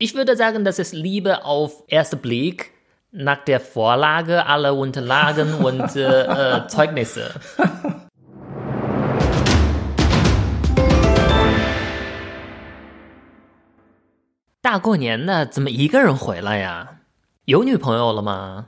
[0.00, 2.71] Ich würde sagen, das ist Liebe auf ersten Blick
[3.11, 7.31] nach der Vorlage aller Unterlagen und äh, äh, Zeugnisse.
[14.61, 17.01] 大过年的，怎么一个人回来呀？
[17.45, 18.67] 有女朋友了吗？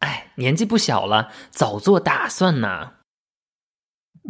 [0.00, 2.92] 哎，年纪不小了，早做打算呢。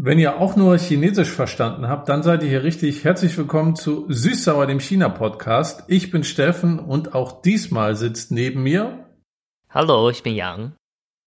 [0.02, 3.04] Wenn ihr auch nur Chinesisch verstanden habt, dann seid ihr hier richtig.
[3.04, 5.84] Herzlich willkommen zu Süßsauer, dem China-Podcast.
[5.88, 9.04] Ich bin Steffen und auch diesmal sitzt neben mir.
[9.68, 10.72] Hallo, ich bin Yang.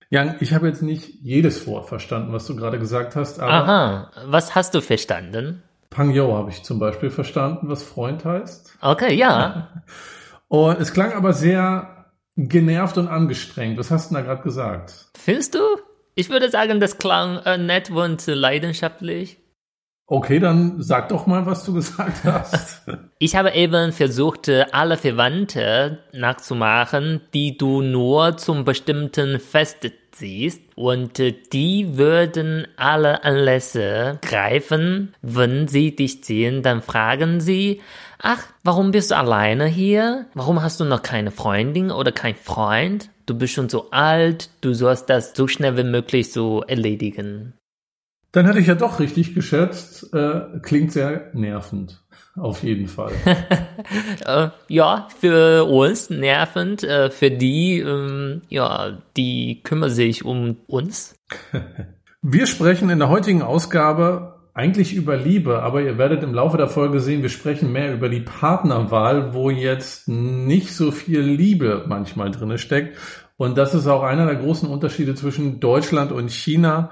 [0.09, 3.39] Yang, ich habe jetzt nicht jedes Wort verstanden, was du gerade gesagt hast.
[3.39, 5.61] Aber Aha, was hast du verstanden?
[5.91, 8.79] Pangyo habe ich zum Beispiel verstanden, was Freund heißt.
[8.81, 9.83] Okay, ja.
[10.47, 13.77] und es klang aber sehr genervt und angestrengt.
[13.77, 15.11] Was hast du da gerade gesagt?
[15.15, 15.59] Findest du?
[16.15, 19.37] Ich würde sagen, das klang äh, nett und leidenschaftlich.
[20.05, 22.83] Okay, dann sag doch mal, was du gesagt hast.
[23.19, 30.61] ich habe eben versucht, alle Verwandte nachzumachen, die du nur zum bestimmten Fest siehst.
[30.75, 31.17] Und
[31.53, 35.15] die würden alle Anlässe greifen.
[35.21, 37.81] Wenn sie dich sehen, dann fragen sie,
[38.19, 40.27] ach, warum bist du alleine hier?
[40.33, 43.09] Warum hast du noch keine Freundin oder kein Freund?
[43.25, 47.53] Du bist schon so alt, du sollst das so schnell wie möglich so erledigen.
[48.31, 50.11] Dann hätte ich ja doch richtig geschätzt.
[50.13, 52.03] Äh, klingt sehr nervend.
[52.35, 53.11] Auf jeden Fall.
[54.25, 56.83] äh, ja, für uns nervend.
[56.83, 61.15] Äh, für die, ähm, ja, die kümmern sich um uns.
[62.23, 66.67] Wir sprechen in der heutigen Ausgabe eigentlich über Liebe, aber ihr werdet im Laufe der
[66.67, 72.29] Folge sehen, wir sprechen mehr über die Partnerwahl, wo jetzt nicht so viel Liebe manchmal
[72.29, 72.97] drinne steckt.
[73.35, 76.91] Und das ist auch einer der großen Unterschiede zwischen Deutschland und China,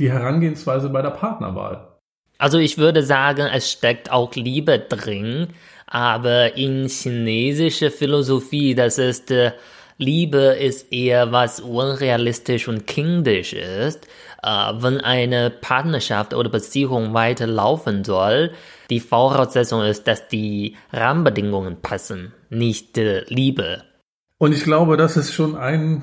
[0.00, 1.98] die Herangehensweise bei der Partnerwahl.
[2.38, 5.48] Also ich würde sagen, es steckt auch Liebe drin,
[5.86, 9.52] aber in chinesischer Philosophie, das ist äh,
[9.98, 14.08] Liebe ist eher was unrealistisch und kindisch ist.
[14.42, 18.52] Äh, wenn eine Partnerschaft oder Beziehung weiterlaufen soll,
[18.90, 23.84] die Voraussetzung ist, dass die Rahmenbedingungen passen, nicht äh, Liebe.
[24.38, 26.02] Und ich glaube, das ist schon ein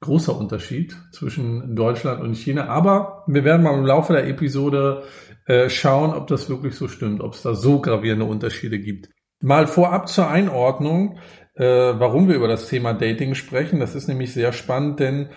[0.00, 2.68] großer Unterschied zwischen Deutschland und China.
[2.68, 5.04] Aber wir werden mal im Laufe der Episode
[5.46, 9.08] äh, schauen, ob das wirklich so stimmt, ob es da so gravierende Unterschiede gibt.
[9.40, 11.18] Mal vorab zur Einordnung,
[11.54, 13.80] äh, warum wir über das Thema Dating sprechen.
[13.80, 15.30] Das ist nämlich sehr spannend, denn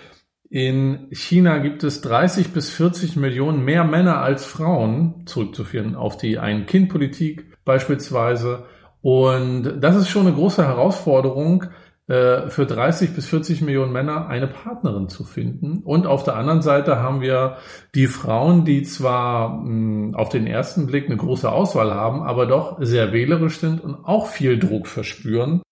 [0.50, 6.38] in China gibt es 30 bis 40 Millionen mehr Männer als Frauen, zurückzuführen auf die
[6.40, 8.66] Ein-Kind-Politik beispielsweise.
[9.02, 11.66] Und das ist schon eine große Herausforderung,
[12.08, 15.80] äh, für 30 bis 40 Millionen Männer eine Partnerin zu finden.
[15.84, 17.58] Und auf der anderen Seite haben wir
[17.96, 19.66] die Frauen, die zwar
[20.14, 24.28] auf den ersten Blick eine große Auswahl haben, aber doch sehr wählerisch sind und auch
[24.28, 25.64] viel Druck verspüren.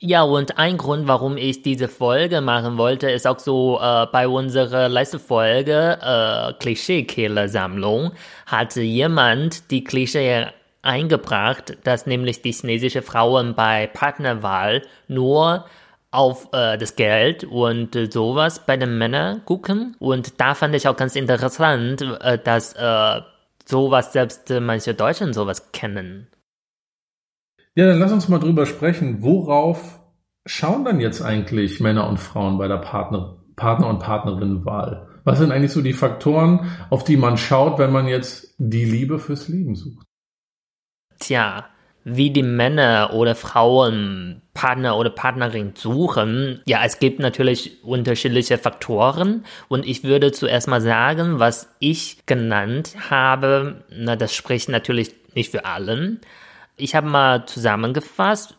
[0.00, 4.28] Ja, und ein Grund, warum ich diese Folge machen wollte, ist auch so, äh, bei
[4.28, 8.12] unserer letzten Folge, äh, Klischee-Killer-Sammlung,
[8.46, 10.46] hatte jemand die Klischee
[10.82, 15.64] eingebracht, dass nämlich die chinesische Frauen bei Partnerwahl nur
[16.12, 19.96] auf äh, das Geld und äh, sowas bei den Männern gucken.
[19.98, 23.20] Und da fand ich auch ganz interessant, äh, dass äh,
[23.66, 26.28] sowas selbst äh, manche Deutschen sowas kennen.
[27.78, 29.22] Ja, dann lass uns mal drüber sprechen.
[29.22, 30.00] Worauf
[30.44, 35.06] schauen dann jetzt eigentlich Männer und Frauen bei der Partner, Partner- und Partnerinnenwahl?
[35.22, 39.20] Was sind eigentlich so die Faktoren, auf die man schaut, wenn man jetzt die Liebe
[39.20, 40.04] fürs Leben sucht?
[41.20, 41.66] Tja,
[42.02, 46.60] wie die Männer oder Frauen Partner oder Partnerin suchen.
[46.66, 52.96] Ja, es gibt natürlich unterschiedliche Faktoren und ich würde zuerst mal sagen, was ich genannt
[53.08, 56.20] habe, na, das spricht natürlich nicht für allen,
[56.78, 58.54] ich habe mal zusammengefasst,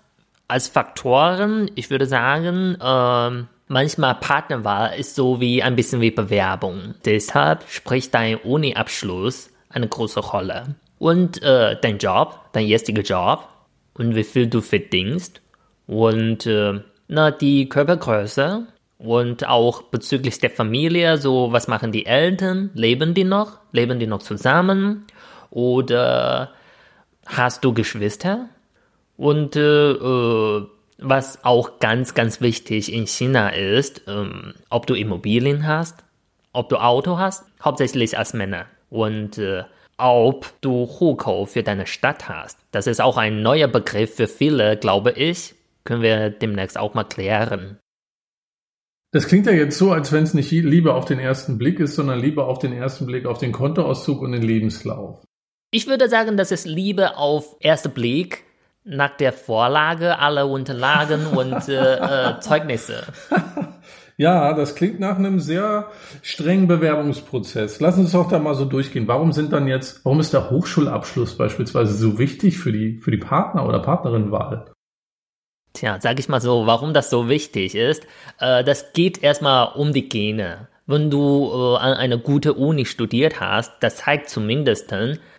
[0.47, 6.96] als Faktoren, ich würde sagen, äh, manchmal Partnerwahl ist so wie ein bisschen wie Bewerbung.
[7.06, 10.75] Deshalb spricht dein Uni-Abschluss eine große Rolle.
[10.97, 13.47] Und äh, dein Job, dein jetziger Job
[13.94, 15.41] und wie viel du verdienst
[15.88, 18.68] und äh, na, die Körpergröße
[18.98, 24.07] und auch bezüglich der Familie, so was machen die Eltern, leben die noch, leben die
[24.07, 25.06] noch zusammen
[25.51, 26.51] oder
[27.30, 28.50] hast du Geschwister?
[29.18, 30.68] Und äh, äh,
[30.98, 36.04] was auch ganz, ganz wichtig in China ist, ähm, ob du Immobilien hast,
[36.54, 38.66] ob du Auto hast, hauptsächlich als Männer.
[38.90, 39.64] Und äh,
[39.98, 42.58] ob du Hukou für deine Stadt hast.
[42.72, 45.56] Das ist auch ein neuer Begriff für viele, glaube ich.
[45.84, 47.78] Können wir demnächst auch mal klären.
[49.12, 51.96] Das klingt ja jetzt so, als wenn es nicht Liebe auf den ersten Blick ist,
[51.96, 55.24] sondern Liebe auf den ersten Blick auf den Kontoauszug und den Lebenslauf.
[55.71, 58.44] Ich würde sagen, das ist Liebe auf ersten Blick
[58.83, 63.04] nach der Vorlage alle Unterlagen und äh, äh, Zeugnisse.
[64.21, 65.88] Ja, das klingt nach einem sehr
[66.21, 67.80] strengen Bewerbungsprozess.
[67.80, 69.07] Lass uns doch da mal so durchgehen.
[69.07, 73.18] Warum sind dann jetzt, warum ist der Hochschulabschluss beispielsweise so wichtig für die, für die
[73.18, 74.74] Partner- oder Partnerinnenwahl?
[75.71, 78.06] Tja, sag ich mal so, warum das so wichtig ist.
[78.42, 80.68] Äh, das geht erstmal um die Gene.
[80.86, 84.92] Wenn du äh, an einer guten Uni studiert hast, das zeigt zumindest,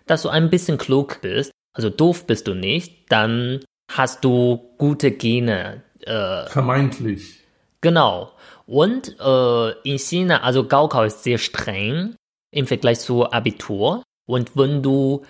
[0.05, 1.51] dass du ein bisschen klug bist.
[1.73, 5.83] Also doof bist du nicht, dann hast du gute Gene.
[6.01, 7.39] Äh, Vermeintlich.
[7.81, 8.31] Genau.
[8.65, 12.15] Und äh, in China, also Gaokao ist sehr streng
[12.51, 14.03] im Vergleich zu Abitur.
[14.27, 15.23] Und wenn du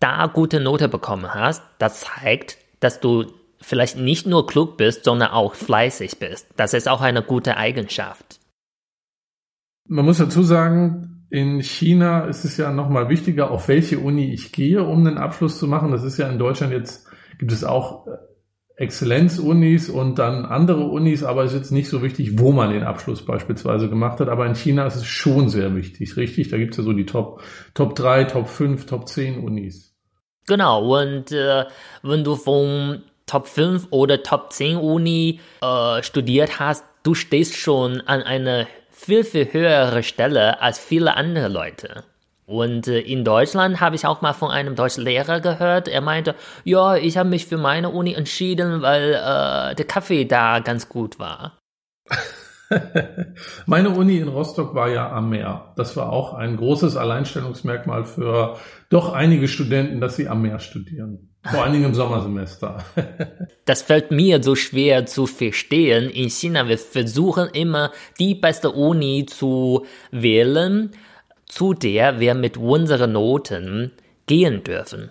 [0.00, 3.26] da gute Note bekommen hast, das zeigt, dass du
[3.60, 6.46] vielleicht nicht nur klug bist, sondern auch fleißig bist.
[6.56, 8.38] Das ist auch eine gute Eigenschaft.
[9.88, 14.52] Man muss dazu sagen, in China ist es ja nochmal wichtiger, auf welche Uni ich
[14.52, 15.90] gehe, um einen Abschluss zu machen.
[15.90, 17.08] Das ist ja in Deutschland jetzt,
[17.40, 18.10] gibt es auch äh,
[18.76, 22.84] Exzellenzunis und dann andere Unis, aber es ist jetzt nicht so wichtig, wo man den
[22.84, 24.28] Abschluss beispielsweise gemacht hat.
[24.28, 26.50] Aber in China ist es schon sehr wichtig, richtig?
[26.50, 27.42] Da gibt es ja so die Top,
[27.74, 29.92] Top 3, Top 5, Top 10 Unis.
[30.46, 31.64] Genau, und äh,
[32.04, 38.02] wenn du vom Top 5 oder Top 10 Uni äh, studiert hast, du stehst schon
[38.02, 42.04] an einer viel, viel höhere Stelle als viele andere Leute.
[42.46, 46.34] Und äh, in Deutschland habe ich auch mal von einem deutschen Lehrer gehört, er meinte,
[46.64, 51.18] ja, ich habe mich für meine Uni entschieden, weil äh, der Kaffee da ganz gut
[51.18, 51.58] war.
[53.66, 55.72] Meine Uni in Rostock war ja am Meer.
[55.76, 58.56] Das war auch ein großes Alleinstellungsmerkmal für
[58.88, 61.30] doch einige Studenten, dass sie am Meer studieren.
[61.44, 62.84] Vor allen Dingen im Sommersemester.
[63.66, 66.08] das fällt mir so schwer zu verstehen.
[66.08, 70.90] In China, wir versuchen immer die beste Uni zu wählen
[71.46, 73.92] zu der wir mit unseren Noten
[74.26, 75.10] gehen dürfen.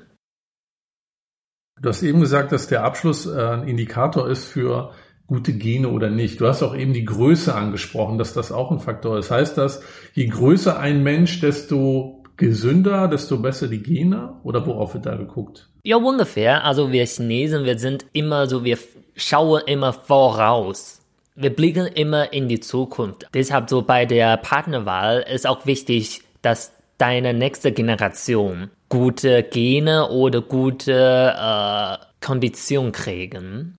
[1.82, 4.94] Du hast eben gesagt, dass der Abschluss äh, ein Indikator ist für
[5.28, 6.42] gute Gene oder nicht.
[6.42, 9.31] Du hast auch eben die Größe angesprochen, dass das auch ein Faktor ist.
[9.31, 9.81] Heißt das,
[10.14, 14.36] je größer ein Mensch, desto gesünder, desto besser die Gene?
[14.44, 15.70] Oder worauf wird da geguckt?
[15.84, 16.64] Ja, ungefähr.
[16.64, 18.78] Also wir Chinesen, wir sind immer so, wir
[19.16, 21.02] schauen immer voraus.
[21.36, 23.28] Wir blicken immer in die Zukunft.
[23.34, 30.42] Deshalb so bei der Partnerwahl ist auch wichtig, dass deine nächste Generation gute Gene oder
[30.42, 33.76] gute äh, Kondition kriegen.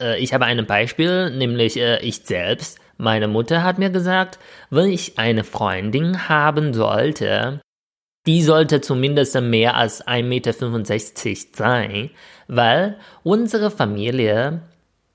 [0.00, 2.78] Äh, ich habe ein Beispiel, nämlich äh, ich selbst.
[2.96, 4.38] Meine Mutter hat mir gesagt,
[4.70, 7.60] wenn ich eine Freundin haben sollte,
[8.26, 10.52] die sollte zumindest mehr als 1,65 Meter
[11.52, 12.10] sein,
[12.48, 14.62] weil unsere Familie,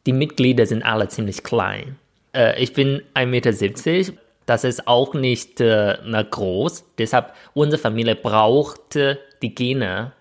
[0.05, 1.97] die Mitglieder sind alle ziemlich klein.
[2.33, 4.13] Äh, ich bin 1,70 Meter
[4.49, 5.97] das ist auch nicht äh,
[6.31, 6.83] groß.
[6.97, 10.13] Deshalb, unsere Familie braucht äh, die Gene,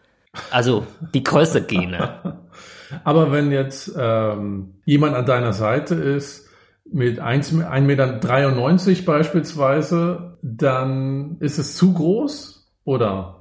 [0.50, 2.38] also die größere Gene.
[3.04, 6.48] Aber wenn jetzt ähm, jemand an deiner Seite ist,
[6.90, 13.34] mit 1,93 Meter beispielsweise, dann ist es zu groß oder?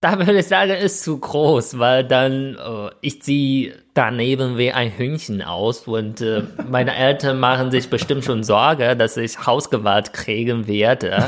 [0.00, 4.90] Da würde ich sagen, ist zu groß, weil dann äh, ich sehe daneben wie ein
[4.90, 10.66] Hühnchen aus und äh, meine Eltern machen sich bestimmt schon Sorge, dass ich Hausgewalt kriegen
[10.66, 11.26] werde.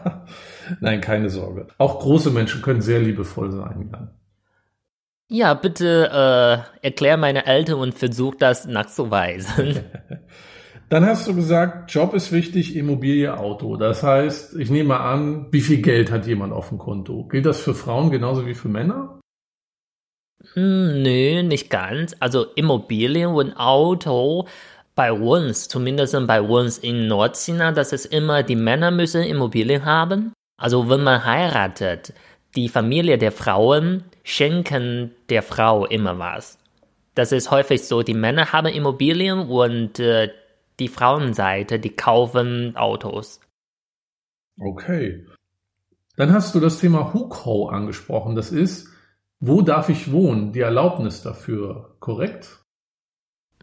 [0.80, 1.68] Nein, keine Sorge.
[1.78, 4.10] Auch große Menschen können sehr liebevoll sein, Jan.
[5.28, 6.10] Ja, bitte
[6.82, 9.80] äh, erklär meine Eltern und versuch das nachzuweisen.
[10.90, 13.76] Dann hast du gesagt, Job ist wichtig, Immobilie, Auto.
[13.76, 17.26] Das heißt, ich nehme an, wie viel Geld hat jemand auf dem Konto?
[17.26, 19.18] Gilt das für Frauen genauso wie für Männer?
[20.52, 22.14] Hm, nö, nicht ganz.
[22.20, 24.46] Also Immobilien und Auto
[24.94, 30.32] bei uns, zumindest bei uns in Nordchina, das ist immer, die Männer müssen Immobilien haben.
[30.56, 32.12] Also wenn man heiratet,
[32.54, 36.58] die Familie der Frauen schenken der Frau immer was.
[37.14, 40.32] Das ist häufig so, die Männer haben Immobilien und äh,
[40.80, 43.40] die Frauenseite, die kaufen Autos.
[44.58, 45.24] Okay.
[46.16, 48.34] Dann hast du das Thema Hukou angesprochen.
[48.34, 48.88] Das ist,
[49.38, 50.52] wo darf ich wohnen?
[50.52, 52.63] Die Erlaubnis dafür, korrekt?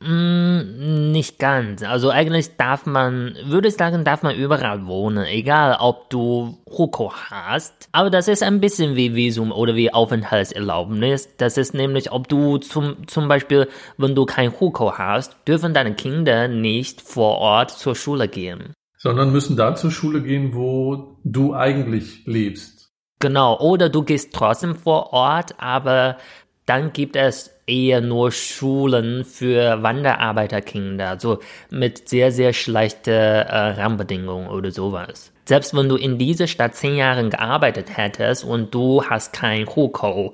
[0.01, 1.83] Mm, nicht ganz.
[1.83, 7.13] Also eigentlich darf man, würde ich sagen, darf man überall wohnen, egal ob du Huko
[7.13, 7.87] hast.
[7.91, 11.29] Aber das ist ein bisschen wie Visum oder wie Aufenthaltserlaubnis.
[11.37, 13.67] Das ist nämlich, ob du zum, zum Beispiel,
[13.97, 18.73] wenn du kein Huko hast, dürfen deine Kinder nicht vor Ort zur Schule gehen.
[18.97, 22.89] Sondern müssen da zur Schule gehen, wo du eigentlich lebst.
[23.19, 26.17] Genau, oder du gehst trotzdem vor Ort, aber
[26.65, 34.49] dann gibt es eher nur Schulen für Wanderarbeiterkinder, also mit sehr, sehr schlechten äh, Rahmenbedingungen
[34.49, 35.31] oder sowas.
[35.45, 40.33] Selbst wenn du in dieser Stadt zehn Jahre gearbeitet hättest und du hast kein Hukou,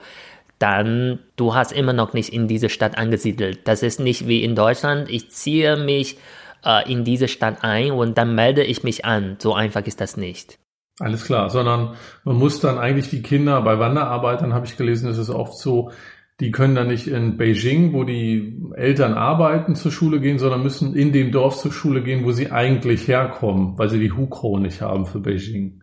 [0.59, 3.67] dann du hast immer noch nicht in diese Stadt angesiedelt.
[3.67, 5.09] Das ist nicht wie in Deutschland.
[5.09, 6.17] Ich ziehe mich
[6.65, 9.37] äh, in diese Stadt ein und dann melde ich mich an.
[9.39, 10.57] So einfach ist das nicht.
[10.99, 15.19] Alles klar, sondern man muss dann eigentlich die Kinder bei Wanderarbeitern, habe ich gelesen, ist
[15.19, 15.91] es oft so,
[16.39, 20.95] die können dann nicht in Beijing, wo die Eltern arbeiten, zur Schule gehen, sondern müssen
[20.95, 24.81] in dem Dorf zur Schule gehen, wo sie eigentlich herkommen, weil sie die Hukou nicht
[24.81, 25.81] haben für Beijing.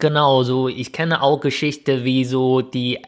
[0.00, 2.98] Genau, so ich kenne auch Geschichte, wie so die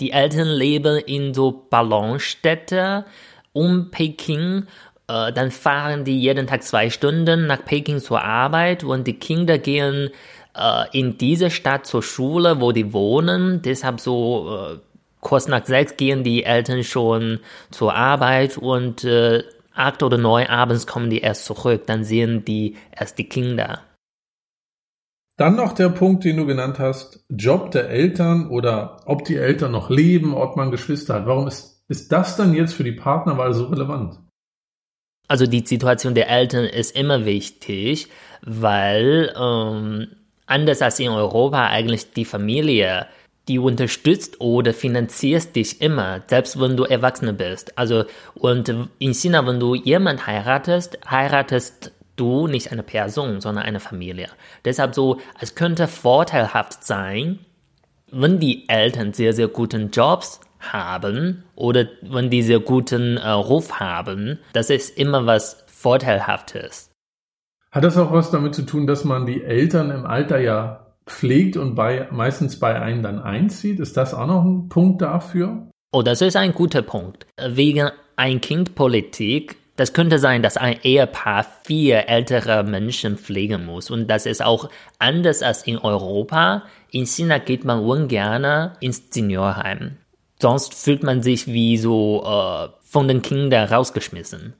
[0.00, 3.04] die Eltern leben in so Ballonstädte
[3.52, 4.64] um Peking.
[5.08, 9.58] Äh, dann fahren die jeden Tag zwei Stunden nach Peking zur Arbeit und die Kinder
[9.58, 10.10] gehen
[10.54, 13.62] äh, in diese Stadt zur Schule, wo die wohnen.
[13.62, 14.87] Deshalb so äh,
[15.28, 19.44] kurz nach sechs gehen die Eltern schon zur Arbeit und äh,
[19.74, 21.82] acht oder neun abends kommen die erst zurück.
[21.86, 23.82] Dann sehen die erst die Kinder.
[25.36, 29.72] Dann noch der Punkt, den du genannt hast, Job der Eltern oder ob die Eltern
[29.72, 31.26] noch leben, ob man Geschwister hat.
[31.26, 34.18] Warum ist, ist das dann jetzt für die Partnerwahl so relevant?
[35.28, 38.08] Also die Situation der Eltern ist immer wichtig,
[38.40, 40.08] weil ähm,
[40.46, 43.06] anders als in Europa eigentlich die Familie,
[43.48, 47.76] die unterstützt oder finanziert dich immer, selbst wenn du Erwachsene bist.
[47.78, 53.80] Also und in China, wenn du jemand heiratest, heiratest du nicht eine Person, sondern eine
[53.80, 54.28] Familie.
[54.64, 57.38] Deshalb so, es könnte vorteilhaft sein,
[58.10, 63.78] wenn die Eltern sehr, sehr guten Jobs haben oder wenn die sehr guten äh, Ruf
[63.80, 66.90] haben, das ist immer was Vorteilhaftes.
[67.70, 71.56] Hat das auch was damit zu tun, dass man die Eltern im Alter ja pflegt
[71.56, 73.80] und bei, meistens bei einem dann einzieht?
[73.80, 75.68] Ist das auch noch ein Punkt dafür?
[75.92, 77.26] Oh, das ist ein guter Punkt.
[77.38, 83.92] Wegen Ein-Kind-Politik das könnte sein, dass ein Ehepaar vier ältere Menschen pflegen muss.
[83.92, 86.64] Und das ist auch anders als in Europa.
[86.90, 89.98] In China geht man ungern ins Seniorheim.
[90.42, 94.54] Sonst fühlt man sich wie so äh, von den Kindern rausgeschmissen.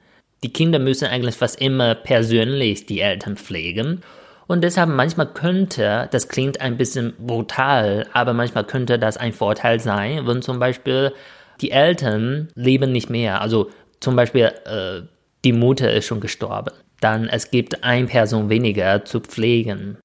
[0.44, 4.02] Die Kinder müssen eigentlich fast immer persönlich die Eltern pflegen.
[4.48, 9.78] Und deshalb manchmal könnte, das klingt ein bisschen brutal, aber manchmal könnte das ein Vorteil
[9.78, 11.12] sein, wenn zum Beispiel
[11.60, 13.42] die Eltern leben nicht mehr.
[13.42, 15.02] Also zum Beispiel äh,
[15.44, 16.72] die Mutter ist schon gestorben.
[17.00, 19.98] Dann es gibt eine Person weniger zu pflegen.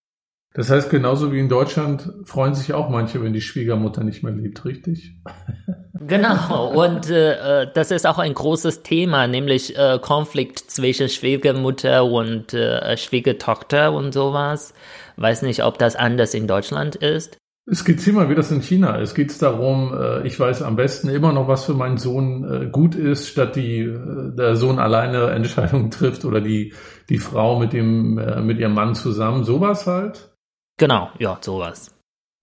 [0.55, 4.33] Das heißt, genauso wie in Deutschland freuen sich auch manche, wenn die Schwiegermutter nicht mehr
[4.33, 5.15] lebt, richtig?
[6.05, 12.53] Genau, und äh, das ist auch ein großes Thema, nämlich äh, Konflikt zwischen Schwiegermutter und
[12.53, 14.73] äh, Schwiegertochter und sowas.
[15.15, 17.37] Weiß nicht, ob das anders in Deutschland ist.
[17.65, 19.15] Es geht immer, wie das in China ist.
[19.15, 22.69] Geht es darum, äh, ich weiß am besten immer noch, was für meinen Sohn äh,
[22.69, 26.73] gut ist, statt die äh, der Sohn alleine Entscheidungen trifft oder die
[27.07, 29.45] die Frau mit dem mit ihrem Mann zusammen.
[29.45, 30.32] Sowas halt.
[30.77, 31.95] Genau, ja, sowas.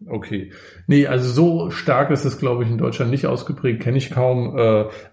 [0.06, 0.52] Okay.
[0.86, 4.56] Nee, also so stark ist es, glaube ich, in Deutschland nicht ausgeprägt, kenne ich kaum,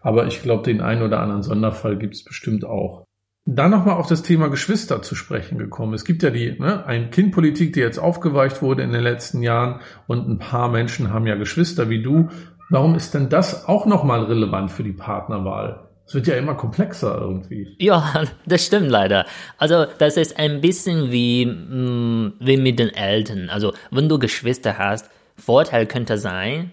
[0.01, 3.07] aber ich glaube, den einen oder anderen Sonderfall gibt es bestimmt auch
[3.47, 5.93] dann nochmal auf das Thema Geschwister zu sprechen gekommen.
[5.93, 9.79] Es gibt ja die ne, ein Kindpolitik, die jetzt aufgeweicht wurde in den letzten Jahren
[10.05, 12.29] und ein paar Menschen haben ja Geschwister wie du.
[12.69, 15.86] Warum ist denn das auch nochmal relevant für die Partnerwahl?
[16.07, 17.75] Es wird ja immer komplexer irgendwie.
[17.79, 19.25] Ja, das stimmt leider.
[19.57, 23.49] Also das ist ein bisschen wie, mm, wie mit den Eltern.
[23.49, 26.71] Also wenn du Geschwister hast, Vorteil könnte sein,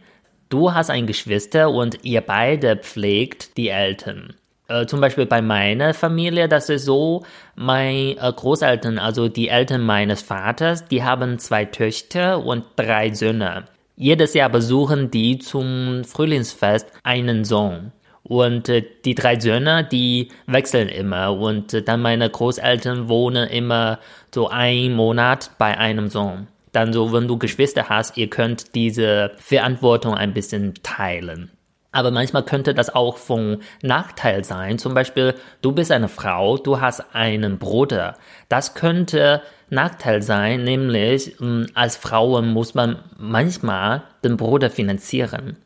[0.49, 4.35] du hast ein Geschwister und ihr beide pflegt die Eltern
[4.69, 7.25] äh, zum Beispiel bei meiner Familie, das ist so,
[7.55, 13.65] mein äh, Großeltern, also die Eltern meines Vaters, die haben zwei Töchter und drei Söhne.
[13.97, 17.93] Jedes Jahr besuchen die zum Frühlingsfest einen Sohn.
[18.25, 21.37] Und äh, die drei Söhne, die wechseln immer.
[21.37, 24.01] Und äh, dann meine Großeltern wohnen immer
[24.35, 26.49] so einen Monat bei einem Sohn.
[26.73, 31.51] Dann so, wenn du Geschwister hast, ihr könnt diese Verantwortung ein bisschen teilen.
[31.93, 34.79] Aber manchmal könnte das auch von Nachteil sein.
[34.79, 38.17] Zum Beispiel, du bist eine Frau, du hast einen Bruder.
[38.49, 45.57] Das könnte Nachteil sein, nämlich hm, als Frau muss man manchmal den Bruder finanzieren.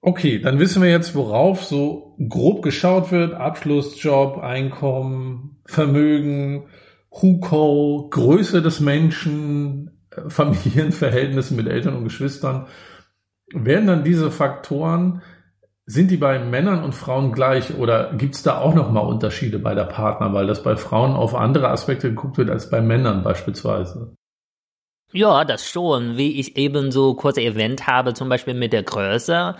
[0.00, 3.34] Okay, dann wissen wir jetzt, worauf so grob geschaut wird.
[3.34, 6.68] Abschlussjob, Einkommen, Vermögen,
[7.10, 12.66] Huko, Größe des Menschen, äh, Familienverhältnisse mit Eltern und Geschwistern
[13.54, 15.22] werden dann diese Faktoren,
[15.86, 19.74] sind die bei Männern und Frauen gleich oder gibt es da auch nochmal Unterschiede bei
[19.74, 24.14] der Partner, weil das bei Frauen auf andere Aspekte geguckt wird als bei Männern beispielsweise?
[25.12, 26.18] Ja, das schon.
[26.18, 29.56] Wie ich eben so kurz erwähnt habe, zum Beispiel mit der Größe.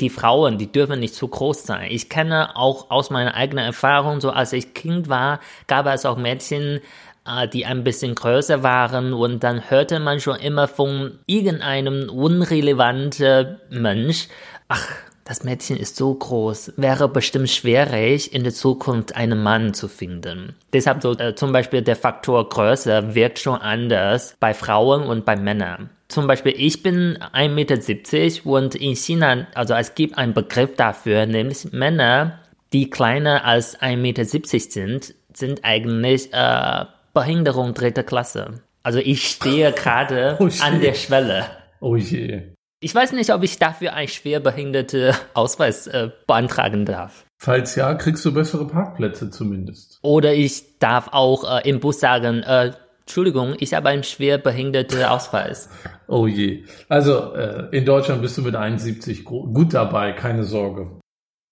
[0.00, 1.88] Die Frauen, die dürfen nicht zu groß sein.
[1.90, 6.16] Ich kenne auch aus meiner eigenen Erfahrung, so als ich Kind war, gab es auch
[6.16, 6.80] Mädchen,
[7.26, 13.58] äh, die ein bisschen größer waren und dann hörte man schon immer von irgendeinem unrelevanten
[13.70, 14.28] Mensch,
[14.68, 14.88] ach,
[15.24, 20.56] das Mädchen ist so groß, wäre bestimmt schwierig, in der Zukunft einen Mann zu finden.
[20.72, 25.36] Deshalb so äh, zum Beispiel der Faktor Größe wirkt schon anders bei Frauen und bei
[25.36, 25.90] Männern.
[26.12, 31.24] Zum Beispiel, ich bin 1,70 Meter und in China, also es gibt einen Begriff dafür,
[31.24, 32.38] nämlich Männer,
[32.74, 38.60] die kleiner als 1,70 Meter sind, sind eigentlich äh, Behinderung dritter Klasse.
[38.82, 41.46] Also ich stehe gerade oh an der Schwelle.
[41.80, 42.42] Oh je.
[42.80, 47.24] Ich weiß nicht, ob ich dafür einen schwerbehinderte Ausweis äh, beantragen darf.
[47.38, 49.98] Falls ja, kriegst du bessere Parkplätze zumindest.
[50.02, 52.72] Oder ich darf auch äh, im Bus sagen, äh,
[53.12, 55.68] Entschuldigung, ich habe einen schwerbehinderten Ausweis.
[56.08, 56.64] Oh je.
[56.90, 61.00] Also äh, in Deutschland bist du mit 71 gut dabei, keine Sorge.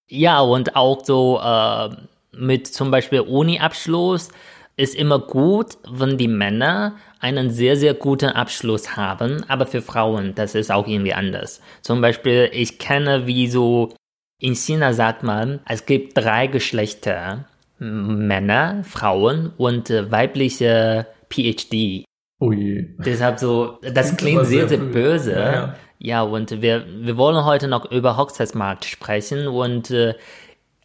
[0.07, 1.88] Ja, und auch so äh,
[2.37, 4.29] mit zum Beispiel Uni-Abschluss
[4.76, 10.35] ist immer gut, wenn die Männer einen sehr, sehr guten Abschluss haben, aber für Frauen,
[10.35, 11.62] das ist auch irgendwie anders.
[11.81, 13.95] Zum Beispiel, ich kenne wie so,
[14.38, 17.47] in China sagt man, es gibt drei Geschlechter,
[17.79, 22.04] Männer, Frauen und äh, weibliche PhD.
[22.40, 22.87] Je.
[22.99, 25.32] Deshalb so, das klingt sehr, sehr, böse.
[25.32, 25.76] Ja, ja.
[25.99, 30.14] ja, und wir, wir wollen heute noch über Hochzeitsmarkt sprechen und äh,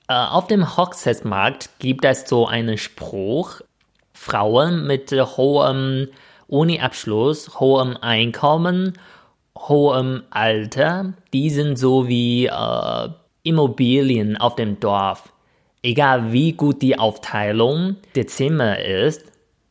[0.07, 3.61] äh, auf dem Hochzeitsmarkt gibt es so einen Spruch,
[4.13, 6.09] Frauen mit äh, hohem
[6.47, 8.93] Uni-Abschluss, hohem Einkommen,
[9.57, 13.09] hohem Alter, die sind so wie äh,
[13.43, 15.31] Immobilien auf dem Dorf.
[15.81, 19.23] Egal wie gut die Aufteilung der Zimmer ist,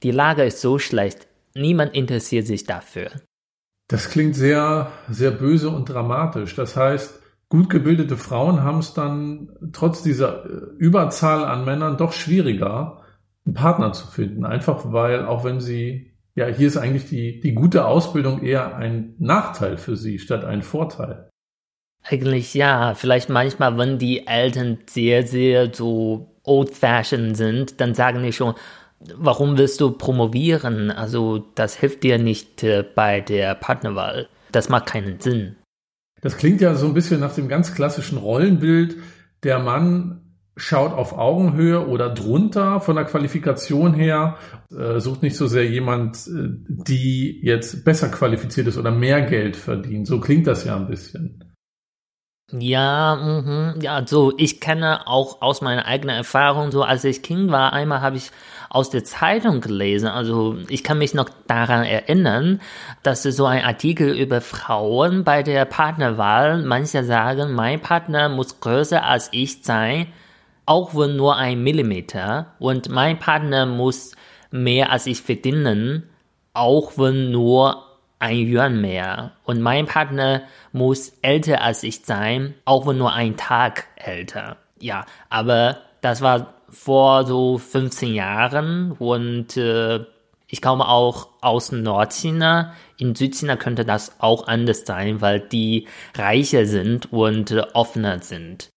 [0.04, 3.10] die Lage ist so schlecht, niemand interessiert sich dafür.
[3.88, 6.54] Das klingt sehr, sehr böse und dramatisch.
[6.54, 12.12] Das heißt, gut gebildete Frauen haben es dann trotz dieser äh, Überzahl an Männern doch
[12.12, 13.02] schwieriger,
[13.44, 14.44] einen Partner zu finden.
[14.44, 19.14] Einfach weil, auch wenn sie, ja, hier ist eigentlich die, die gute Ausbildung eher ein
[19.18, 21.28] Nachteil für sie statt ein Vorteil.
[22.02, 28.32] Eigentlich ja, vielleicht manchmal, wenn die Eltern sehr, sehr so old-fashioned sind, dann sagen die
[28.32, 28.54] schon,
[29.16, 30.90] warum willst du promovieren?
[30.90, 34.28] Also das hilft dir nicht äh, bei der Partnerwahl.
[34.52, 35.56] Das macht keinen Sinn.
[36.20, 38.96] Das klingt ja so ein bisschen nach dem ganz klassischen Rollenbild.
[39.42, 40.20] Der Mann
[40.56, 44.38] schaut auf Augenhöhe oder drunter von der Qualifikation her,
[44.70, 49.56] äh, sucht nicht so sehr jemand, äh, die jetzt besser qualifiziert ist oder mehr Geld
[49.56, 50.06] verdient.
[50.06, 51.54] So klingt das ja ein bisschen.
[52.52, 57.50] Ja, mh, ja, so ich kenne auch aus meiner eigenen Erfahrung, so als ich Kind
[57.50, 58.30] war, einmal habe ich
[58.74, 60.08] aus der Zeitung gelesen.
[60.08, 62.60] Also ich kann mich noch daran erinnern,
[63.04, 69.04] dass so ein Artikel über Frauen bei der Partnerwahl, manche sagen, mein Partner muss größer
[69.04, 70.08] als ich sein,
[70.66, 72.54] auch wenn nur ein Millimeter.
[72.58, 74.16] Und mein Partner muss
[74.50, 76.08] mehr als ich verdienen,
[76.52, 77.84] auch wenn nur
[78.18, 79.32] ein Yuan mehr.
[79.44, 84.56] Und mein Partner muss älter als ich sein, auch wenn nur ein Tag älter.
[84.80, 90.00] Ja, aber das war vor so 15 Jahren und äh,
[90.46, 92.74] ich komme auch aus Nordchina.
[92.98, 98.70] In Südchina könnte das auch anders sein, weil die reicher sind und äh, offener sind.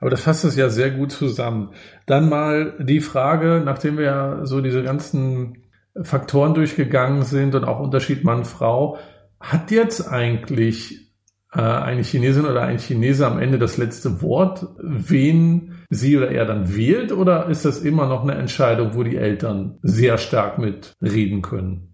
[0.00, 1.70] Aber das fasst es ja sehr gut zusammen.
[2.06, 5.62] Dann mal die Frage, nachdem wir ja so diese ganzen
[6.02, 8.98] Faktoren durchgegangen sind und auch Unterschied Mann-Frau,
[9.38, 11.11] hat jetzt eigentlich
[11.60, 16.74] eine Chinesin oder ein Chinese am Ende das letzte Wort, wen sie oder er dann
[16.74, 21.92] wählt, oder ist das immer noch eine Entscheidung, wo die Eltern sehr stark mitreden können?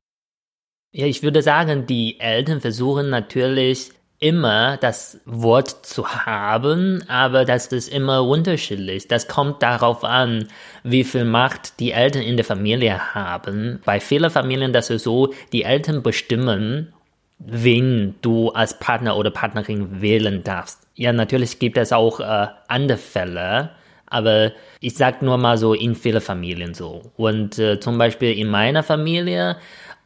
[0.93, 3.91] Ja, ich würde sagen, die Eltern versuchen natürlich
[4.21, 9.07] immer das Wort zu haben, aber das ist immer unterschiedlich.
[9.07, 10.49] Das kommt darauf an,
[10.83, 13.81] wie viel Macht die Eltern in der Familie haben.
[13.85, 16.93] Bei vielen Familien das ist so, die Eltern bestimmen
[17.39, 20.81] wen du als Partner oder Partnerin wählen darfst.
[20.95, 23.71] Ja, natürlich gibt es auch äh, andere Fälle,
[24.07, 27.13] aber ich sag nur mal so in vielen Familien so.
[27.17, 29.57] Und äh, zum Beispiel in meiner Familie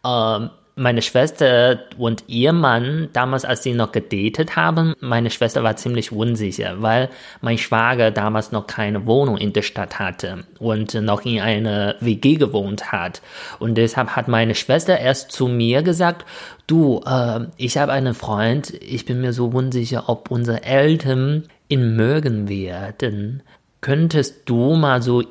[0.05, 0.41] äh,
[0.75, 6.13] meine Schwester und ihr Mann, damals als sie noch gedatet haben, meine Schwester war ziemlich
[6.13, 7.11] unsicher, weil
[7.43, 12.37] mein Schwager damals noch keine Wohnung in der Stadt hatte und noch in einer WG
[12.37, 13.21] gewohnt hat.
[13.59, 16.25] Und deshalb hat meine Schwester erst zu mir gesagt,
[16.67, 21.97] du, äh, ich habe einen Freund, ich bin mir so unsicher, ob unsere Eltern ihn
[21.97, 23.43] mögen werden.
[23.83, 25.23] Könntest du mal so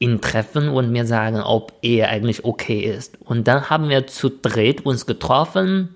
[0.00, 3.18] ihn treffen und mir sagen, ob er eigentlich okay ist.
[3.22, 5.94] Und dann haben wir zu dritt uns getroffen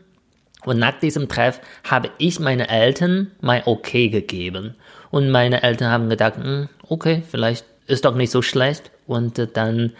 [0.64, 4.74] und nach diesem Treff habe ich meine Eltern mein Okay gegeben.
[5.10, 8.90] Und meine Eltern haben gedacht, hm, okay, vielleicht ist doch nicht so schlecht.
[9.06, 9.92] Und dann,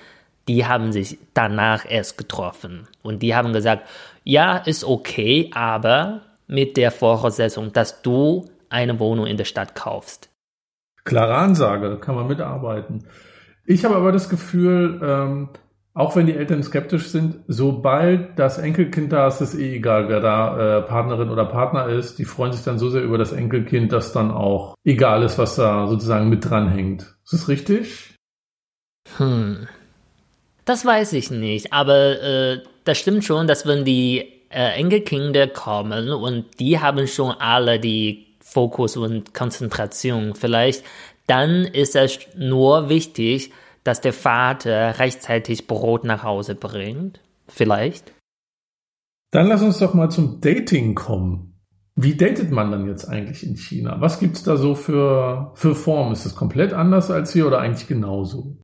[0.49, 2.89] die haben sich danach erst getroffen.
[3.03, 3.87] Und die haben gesagt,
[4.25, 10.31] ja, ist okay, aber mit der Voraussetzung, dass du eine Wohnung in der Stadt kaufst.
[11.05, 13.05] Klare Ansage, kann man mitarbeiten.
[13.67, 15.49] Ich habe aber das Gefühl, ähm,
[15.95, 20.21] auch wenn die Eltern skeptisch sind, sobald das Enkelkind da ist, ist eh egal, wer
[20.21, 22.19] da äh, Partnerin oder Partner ist.
[22.19, 25.55] Die freuen sich dann so sehr über das Enkelkind, dass dann auch egal ist, was
[25.55, 27.15] da sozusagen mit dranhängt.
[27.25, 28.17] Ist das richtig?
[29.19, 29.69] Hm.
[30.65, 36.11] Das weiß ich nicht, aber äh, das stimmt schon, dass wenn die äh, Enkelkinder kommen
[36.11, 40.85] und die haben schon alle die Fokus und Konzentration vielleicht,
[41.27, 47.21] dann ist es nur wichtig, dass der Vater rechtzeitig Brot nach Hause bringt.
[47.47, 48.13] Vielleicht.
[49.31, 51.61] Dann lass uns doch mal zum Dating kommen.
[51.97, 54.01] Wie datet man dann jetzt eigentlich in China?
[54.01, 56.13] Was gibt es da so für, für Formen?
[56.13, 58.57] Ist es komplett anders als hier oder eigentlich genauso?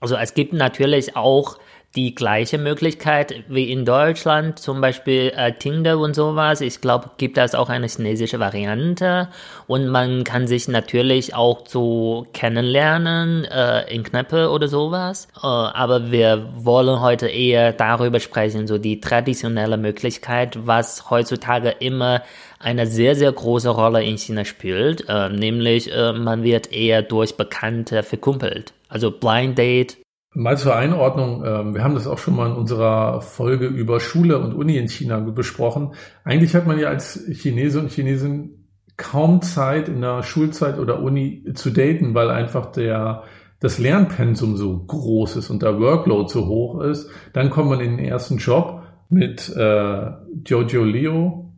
[0.00, 1.58] Also es gibt natürlich auch
[1.96, 6.60] die gleiche Möglichkeit wie in Deutschland, zum Beispiel äh, Tinder und sowas.
[6.60, 9.28] Ich glaube, gibt es auch eine chinesische Variante
[9.66, 15.26] und man kann sich natürlich auch so kennenlernen äh, in Kneipe oder sowas.
[15.42, 22.22] Äh, aber wir wollen heute eher darüber sprechen, so die traditionelle Möglichkeit, was heutzutage immer
[22.60, 27.36] eine sehr, sehr große Rolle in China spielt, äh, nämlich äh, man wird eher durch
[27.36, 28.74] Bekannte verkumpelt.
[28.90, 29.96] Also Blind Date
[30.32, 34.38] Mal zur Einordnung, ähm, wir haben das auch schon mal in unserer Folge über Schule
[34.38, 35.94] und Uni in China besprochen.
[36.22, 41.44] Eigentlich hat man ja als Chinese und Chinesin kaum Zeit in der Schulzeit oder Uni
[41.54, 43.24] zu daten, weil einfach der
[43.58, 47.10] das Lernpensum so groß ist und der Workload so hoch ist.
[47.32, 50.10] Dann kommt man in den ersten Job mit äh,
[50.46, 51.49] Jojo Leo,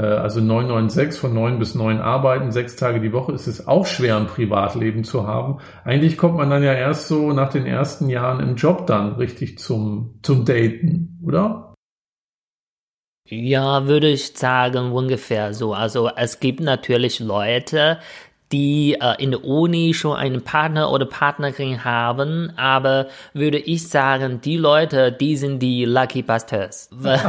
[0.00, 4.16] also 996 von 9 bis 9 arbeiten, sechs Tage die Woche, ist es auch schwer,
[4.16, 5.58] ein Privatleben zu haben.
[5.84, 9.58] Eigentlich kommt man dann ja erst so nach den ersten Jahren im Job dann richtig
[9.58, 11.74] zum, zum Daten, oder?
[13.28, 15.72] Ja, würde ich sagen, ungefähr so.
[15.72, 17.98] Also es gibt natürlich Leute,
[18.54, 24.40] die äh, in der Uni schon einen Partner oder Partnerin haben, aber würde ich sagen,
[24.40, 26.88] die Leute, die sind die Lucky Bastards.
[26.92, 27.20] weil,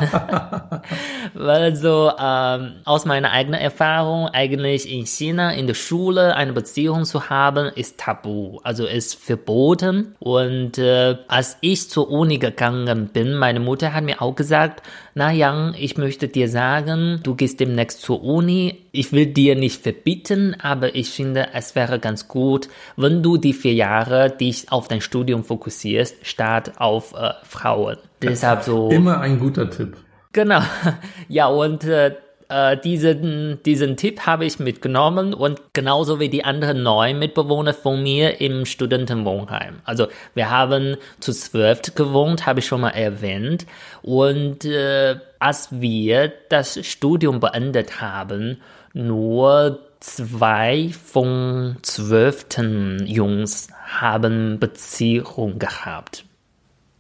[1.34, 7.06] weil so ähm, aus meiner eigenen Erfahrung eigentlich in China in der Schule eine Beziehung
[7.06, 10.14] zu haben ist tabu, also ist verboten.
[10.20, 14.84] Und äh, als ich zur Uni gegangen bin, meine Mutter hat mir auch gesagt,
[15.18, 18.86] na Yang, ich möchte dir sagen, du gehst demnächst zur Uni.
[18.92, 23.54] Ich will dir nicht verbieten, aber ich finde, es wäre ganz gut, wenn du die
[23.54, 27.96] vier Jahre dich auf dein Studium fokussierst, statt auf äh, Frauen.
[28.22, 28.90] Deshalb so.
[28.90, 29.96] Immer ein guter Tipp.
[30.34, 30.62] Genau.
[31.30, 32.16] Ja, und äh,
[32.50, 38.02] äh, diesen, diesen Tipp habe ich mitgenommen und genauso wie die anderen neun Mitbewohner von
[38.02, 39.80] mir im Studentenwohnheim.
[39.84, 43.66] Also wir haben zu zwölf gewohnt, habe ich schon mal erwähnt.
[44.02, 48.62] Und äh, als wir das Studium beendet haben,
[48.94, 56.26] nur zwei von zwölften Jungs haben Beziehung gehabt.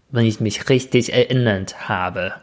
[0.09, 2.33] Wenn ich mich richtig erinnert habe.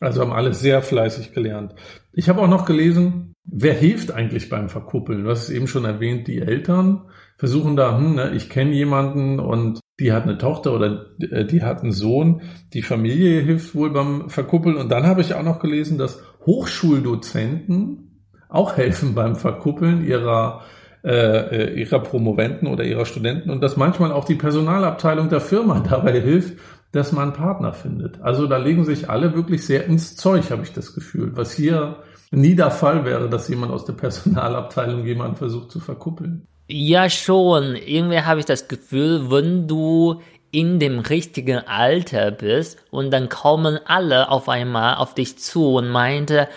[0.00, 1.74] Also haben alle sehr fleißig gelernt.
[2.16, 5.24] Ich habe auch noch gelesen, wer hilft eigentlich beim Verkuppeln?
[5.24, 7.02] Du hast es eben schon erwähnt, die Eltern
[7.36, 11.62] versuchen da, hm, ne, ich kenne jemanden und die hat eine Tochter oder äh, die
[11.62, 12.42] hat einen Sohn.
[12.72, 14.76] Die Familie hilft wohl beim Verkuppeln.
[14.76, 20.62] Und dann habe ich auch noch gelesen, dass Hochschuldozenten auch helfen beim Verkuppeln ihrer
[21.04, 25.80] äh, äh ihrer Promoventen oder ihrer Studenten und dass manchmal auch die Personalabteilung der Firma
[25.88, 26.58] dabei hilft,
[26.94, 28.22] dass man einen Partner findet.
[28.22, 31.36] Also da legen sich alle wirklich sehr ins Zeug, habe ich das Gefühl.
[31.36, 31.96] Was hier
[32.30, 36.46] nie der Fall wäre, dass jemand aus der Personalabteilung jemanden versucht zu verkuppeln.
[36.68, 37.76] Ja, schon.
[37.76, 43.78] Irgendwie habe ich das Gefühl, wenn du in dem richtigen Alter bist und dann kommen
[43.86, 46.48] alle auf einmal auf dich zu und meinte,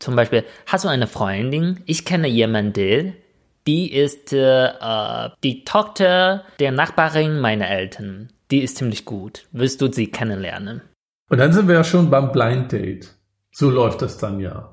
[0.00, 1.80] zum Beispiel, hast du eine Freundin?
[1.86, 3.14] Ich kenne jemanden,
[3.66, 9.46] die ist äh, die Tochter der Nachbarin meiner Eltern die ist ziemlich gut.
[9.52, 10.82] Willst du sie kennenlernen?
[11.28, 13.14] Und dann sind wir ja schon beim Blind Date.
[13.52, 14.72] So läuft das dann ja.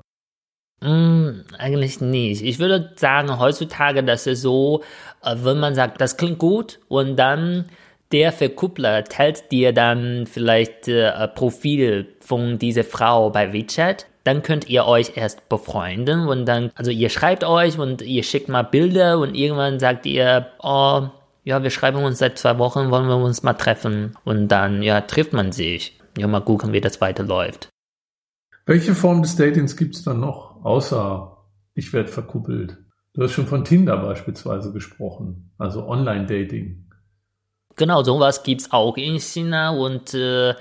[0.80, 2.42] Mm, eigentlich nicht.
[2.42, 4.82] Ich würde sagen, heutzutage, das ist so,
[5.22, 7.66] äh, wenn man sagt, das klingt gut und dann
[8.12, 14.68] der Verkuppler teilt dir dann vielleicht äh, Profil von dieser Frau bei WeChat, dann könnt
[14.68, 19.18] ihr euch erst befreunden und dann, also ihr schreibt euch und ihr schickt mal Bilder
[19.18, 21.08] und irgendwann sagt ihr, oh,
[21.44, 24.16] ja, wir schreiben uns seit zwei Wochen, wollen wir uns mal treffen.
[24.24, 25.98] Und dann, ja, trifft man sich.
[26.16, 27.68] Ja, mal gucken, wie das weiterläuft.
[28.66, 31.38] Welche Form des Datings gibt es dann noch, außer
[31.74, 32.76] ich werde verkuppelt?
[33.14, 36.87] Du hast schon von Tinder beispielsweise gesprochen, also Online-Dating.
[37.78, 40.54] Genau, sowas gibt's auch in China und äh,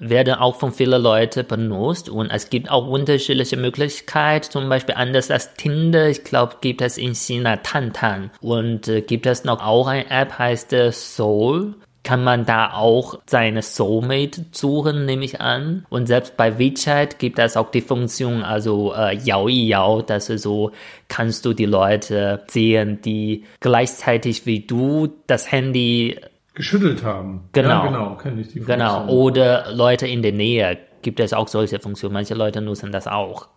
[0.00, 2.08] werden auch von vielen Leuten benutzt.
[2.08, 6.98] Und es gibt auch unterschiedliche Möglichkeiten, zum Beispiel anders als Tinder, ich glaube, gibt es
[6.98, 8.30] in China Tantan.
[8.40, 11.74] Und äh, gibt es noch auch eine App, heißt äh, Soul.
[12.02, 15.84] Kann man da auch seine Soulmate suchen, nehme ich an.
[15.90, 20.44] Und selbst bei WeChat gibt es auch die Funktion, also äh, Yao Yao, dass ist
[20.44, 20.70] so
[21.08, 26.18] kannst du die Leute sehen, die gleichzeitig wie du das Handy
[26.60, 27.48] geschüttelt haben.
[27.52, 28.78] Genau, ja, genau, kenne ich die Funktion.
[28.78, 32.12] Genau, oder Leute in der Nähe gibt es auch solche Funktionen.
[32.12, 33.48] Manche Leute nutzen das auch.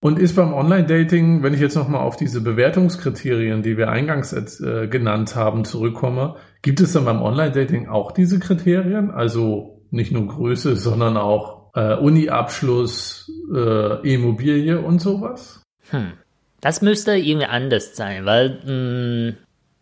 [0.00, 4.88] Und ist beim Online-Dating, wenn ich jetzt nochmal auf diese Bewertungskriterien, die wir eingangs äh,
[4.88, 9.10] genannt haben, zurückkomme, gibt es dann beim Online-Dating auch diese Kriterien?
[9.10, 15.62] Also nicht nur Größe, sondern auch äh, Uni-Abschluss, äh, Immobilie und sowas?
[15.90, 16.12] Hm.
[16.62, 19.36] Das müsste irgendwie anders sein, weil mh, hm,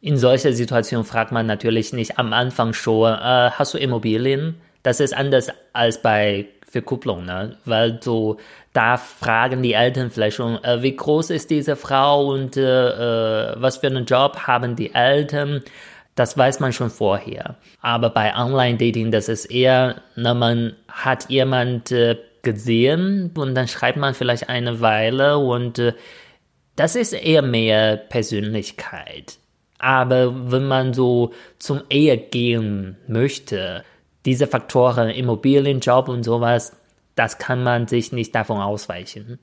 [0.06, 4.54] in solcher Situation fragt man natürlich nicht am Anfang schon, äh, hast du Immobilien?
[4.84, 7.56] Das ist anders als bei Verkupplung, ne?
[7.64, 8.36] Weil so,
[8.72, 13.56] da fragen die Eltern vielleicht schon, äh, wie groß ist diese Frau und äh, äh,
[13.56, 15.62] was für einen Job haben die Eltern?
[16.14, 17.56] Das weiß man schon vorher.
[17.80, 23.98] Aber bei Online-Dating, das ist eher, na, man hat jemand äh, gesehen und dann schreibt
[23.98, 25.94] man vielleicht eine Weile und äh,
[26.76, 29.38] das ist eher mehr Persönlichkeit.
[29.78, 33.84] Aber wenn man so zum Ehe gehen möchte,
[34.24, 36.76] diese Faktoren, Immobilien, Job und sowas,
[37.14, 39.38] das kann man sich nicht davon ausweichen.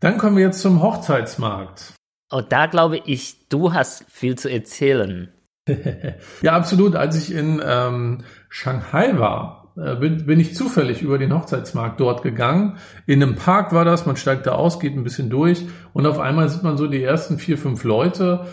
[0.00, 1.94] Dann kommen wir jetzt zum Hochzeitsmarkt.
[2.30, 5.32] Und da glaube ich, du hast viel zu erzählen.
[6.42, 6.96] ja, absolut.
[6.96, 12.22] Als ich in ähm, Shanghai war, äh, bin, bin ich zufällig über den Hochzeitsmarkt dort
[12.22, 12.78] gegangen.
[13.06, 16.18] In einem Park war das, man steigt da aus, geht ein bisschen durch und auf
[16.18, 18.46] einmal sieht man so die ersten vier, fünf Leute,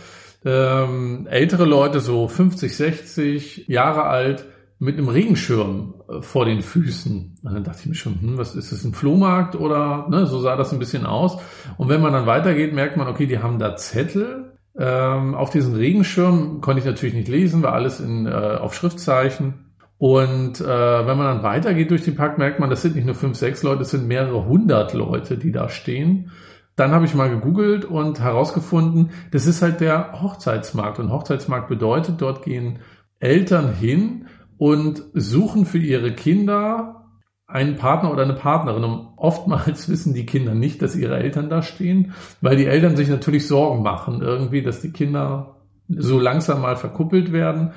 [0.45, 4.45] ähm, ältere Leute, so 50, 60 Jahre alt,
[4.79, 7.39] mit einem Regenschirm äh, vor den Füßen.
[7.43, 10.39] Und dann dachte ich mir schon, hm, was ist das, ein Flohmarkt oder, ne, so
[10.39, 11.39] sah das ein bisschen aus.
[11.77, 14.53] Und wenn man dann weitergeht, merkt man, okay, die haben da Zettel.
[14.79, 19.65] Ähm, auf diesen Regenschirm konnte ich natürlich nicht lesen, war alles in, äh, auf Schriftzeichen.
[19.97, 20.65] Und äh,
[21.07, 23.63] wenn man dann weitergeht durch den Park, merkt man, das sind nicht nur fünf, sechs
[23.63, 26.31] Leute, es sind mehrere hundert Leute, die da stehen.
[26.77, 30.99] Dann habe ich mal gegoogelt und herausgefunden, das ist halt der Hochzeitsmarkt.
[30.99, 32.79] Und Hochzeitsmarkt bedeutet, dort gehen
[33.19, 37.07] Eltern hin und suchen für ihre Kinder
[37.47, 38.83] einen Partner oder eine Partnerin.
[38.83, 43.09] Und oftmals wissen die Kinder nicht, dass ihre Eltern da stehen, weil die Eltern sich
[43.09, 45.55] natürlich Sorgen machen, irgendwie, dass die Kinder
[45.89, 47.71] so langsam mal verkuppelt werden.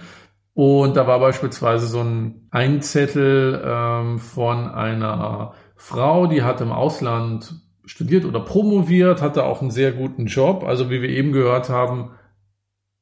[0.53, 7.63] Und da war beispielsweise so ein Einzettel ähm, von einer Frau, die hat im Ausland
[7.91, 12.13] studiert oder promoviert, hatte auch einen sehr guten Job, also wie wir eben gehört haben,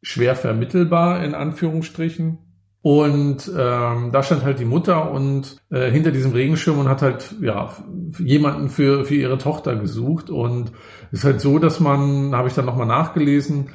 [0.00, 2.38] schwer vermittelbar in Anführungsstrichen.
[2.80, 7.34] Und ähm, da stand halt die Mutter und äh, hinter diesem Regenschirm und hat halt
[7.42, 7.70] ja
[8.18, 10.72] jemanden für für ihre Tochter gesucht und
[11.12, 13.70] es ist halt so, dass man, habe ich dann nochmal nachgelesen,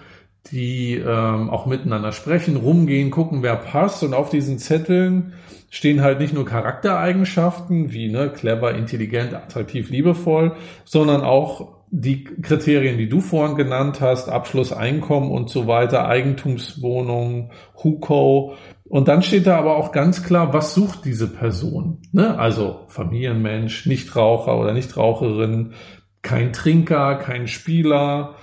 [0.51, 5.33] die ähm, auch miteinander sprechen, rumgehen, gucken, wer passt und auf diesen Zetteln
[5.69, 12.97] stehen halt nicht nur Charaktereigenschaften wie ne, clever, intelligent, attraktiv, liebevoll, sondern auch die Kriterien,
[12.97, 17.51] die du vorhin genannt hast, Abschluss, Einkommen und so weiter, Eigentumswohnung,
[17.83, 18.55] Huko.
[18.83, 22.01] Und dann steht da aber auch ganz klar, was sucht diese Person?
[22.11, 22.37] Ne?
[22.37, 25.73] Also Familienmensch, Nichtraucher oder Nichtraucherin,
[26.21, 28.35] kein Trinker, kein Spieler,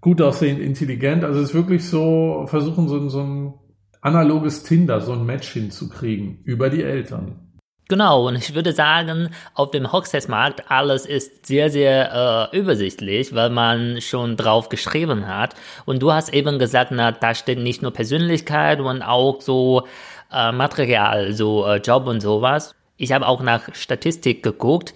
[0.00, 1.24] gut aussehend, intelligent.
[1.24, 3.54] Also es ist wirklich so, versuchen so, so ein
[4.00, 7.46] analoges Tinder, so ein Match hinzukriegen über die Eltern.
[7.88, 13.50] Genau, und ich würde sagen, auf dem Hochzeitsmarkt alles ist sehr, sehr äh, übersichtlich, weil
[13.50, 15.54] man schon drauf geschrieben hat.
[15.84, 19.86] Und du hast eben gesagt, na, da steht nicht nur Persönlichkeit und auch so
[20.32, 22.74] äh, Material, so äh, Job und sowas.
[22.96, 24.92] Ich habe auch nach Statistik geguckt.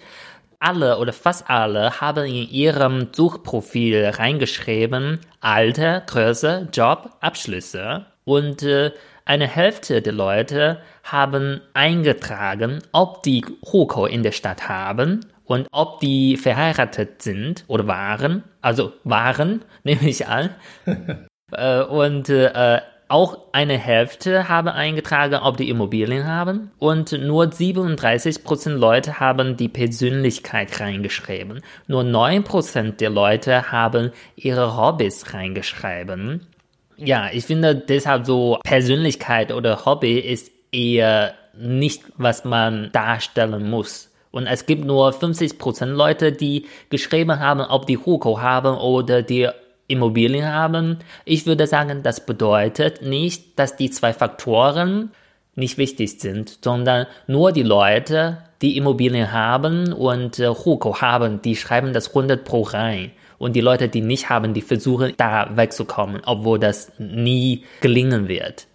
[0.63, 8.05] Alle oder fast alle haben in ihrem Suchprofil reingeschrieben Alter, Größe, Job, Abschlüsse.
[8.25, 8.91] Und äh,
[9.25, 15.99] eine Hälfte der Leute haben eingetragen, ob die Hukou in der Stadt haben und ob
[15.99, 18.43] die verheiratet sind oder waren.
[18.61, 20.51] Also waren, nehme ich an.
[21.53, 26.71] äh, und äh, auch eine Hälfte haben eingetragen, ob die Immobilien haben.
[26.79, 31.61] Und nur 37% Leute haben die Persönlichkeit reingeschrieben.
[31.87, 36.47] Nur 9% der Leute haben ihre Hobbys reingeschrieben.
[36.97, 44.09] Ja, ich finde deshalb so Persönlichkeit oder Hobby ist eher nicht, was man darstellen muss.
[44.31, 49.49] Und es gibt nur 50% Leute, die geschrieben haben, ob die Huko haben oder die
[49.91, 50.99] Immobilien haben.
[51.25, 55.11] Ich würde sagen, das bedeutet nicht, dass die zwei Faktoren
[55.55, 61.55] nicht wichtig sind, sondern nur die Leute, die Immobilien haben und äh, Huko haben, die
[61.55, 63.11] schreiben das 100 pro rein.
[63.37, 68.67] Und die Leute, die nicht haben, die versuchen da wegzukommen, obwohl das nie gelingen wird.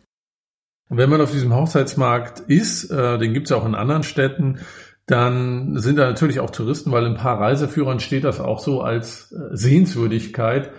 [0.89, 4.03] Und wenn man auf diesem Hochzeitsmarkt ist, äh, den gibt es ja auch in anderen
[4.03, 4.61] Städten,
[5.07, 8.81] dann sind da natürlich auch Touristen, weil in ein paar Reiseführern steht das auch so
[8.81, 10.71] als äh, Sehenswürdigkeit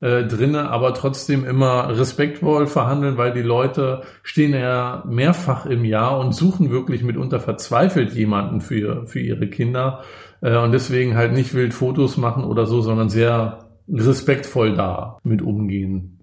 [0.00, 6.18] äh, drinne, aber trotzdem immer respektvoll verhandeln, weil die Leute stehen ja mehrfach im Jahr
[6.18, 10.02] und suchen wirklich mitunter verzweifelt jemanden für, für ihre Kinder
[10.42, 15.42] äh, und deswegen halt nicht wild Fotos machen oder so, sondern sehr respektvoll da mit
[15.42, 16.16] umgehen.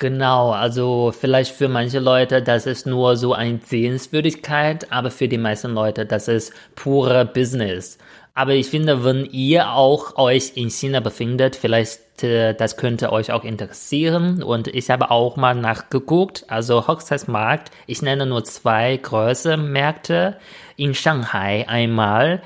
[0.00, 5.36] Genau, also vielleicht für manche Leute, das ist nur so eine Sehenswürdigkeit, aber für die
[5.36, 7.98] meisten Leute, das ist pure Business.
[8.40, 13.32] Aber ich finde, wenn ihr auch euch in China befindet, vielleicht äh, das könnte euch
[13.32, 14.42] auch interessieren.
[14.42, 16.46] Und ich habe auch mal nachgeguckt.
[16.48, 20.38] Also Hochzeitsmarkt, ich nenne nur zwei große Märkte.
[20.76, 22.40] In Shanghai einmal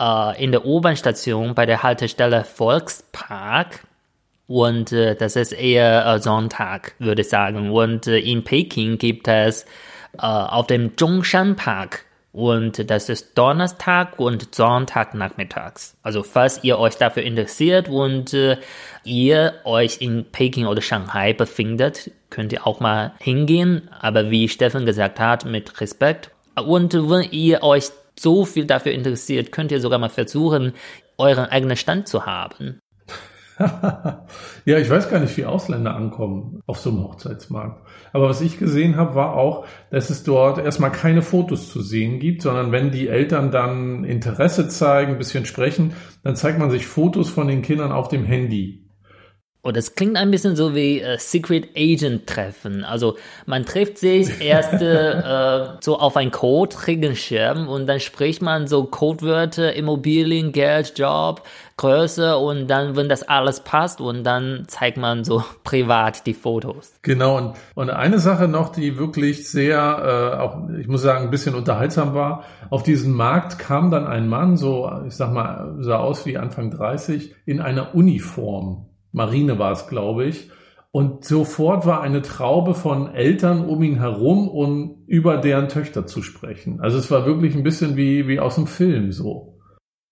[0.00, 3.84] äh, in der U-Bahn-Station bei der Haltestelle Volkspark
[4.48, 7.70] und äh, das ist eher äh, Sonntag, würde ich sagen.
[7.70, 9.62] Und äh, in Peking gibt es
[10.18, 12.05] äh, auf dem Zhongshan Park
[12.36, 15.96] und das ist Donnerstag und Sonntag nachmittags.
[16.02, 18.58] Also falls ihr euch dafür interessiert und äh,
[19.04, 23.88] ihr euch in Peking oder Shanghai befindet, könnt ihr auch mal hingehen.
[24.00, 26.30] Aber wie Steffen gesagt hat, mit Respekt.
[26.62, 27.86] Und wenn ihr euch
[28.18, 30.74] so viel dafür interessiert, könnt ihr sogar mal versuchen,
[31.16, 32.80] euren eigenen Stand zu haben.
[33.58, 37.85] ja, ich weiß gar nicht, wie Ausländer ankommen auf so einem Hochzeitsmarkt.
[38.16, 42.18] Aber was ich gesehen habe, war auch, dass es dort erstmal keine Fotos zu sehen
[42.18, 46.86] gibt, sondern wenn die Eltern dann Interesse zeigen, ein bisschen sprechen, dann zeigt man sich
[46.86, 48.85] Fotos von den Kindern auf dem Handy.
[49.66, 52.84] Und das klingt ein bisschen so wie äh, Secret Agent Treffen.
[52.84, 58.68] Also man trifft sich erst äh, so auf ein Code, Regenschirm und dann spricht man
[58.68, 61.42] so Codewörter, Immobilien, Geld, Job,
[61.78, 66.92] Größe und dann, wenn das alles passt und dann zeigt man so privat die Fotos.
[67.02, 71.30] Genau und, und eine Sache noch, die wirklich sehr, äh, auch ich muss sagen, ein
[71.32, 72.44] bisschen unterhaltsam war.
[72.70, 76.70] Auf diesen Markt kam dann ein Mann, so ich sag mal, sah aus wie Anfang
[76.70, 78.86] 30, in einer Uniform.
[79.16, 80.50] Marine war es, glaube ich.
[80.92, 86.22] Und sofort war eine Traube von Eltern um ihn herum, um über deren Töchter zu
[86.22, 86.80] sprechen.
[86.80, 89.58] Also es war wirklich ein bisschen wie, wie aus dem Film so.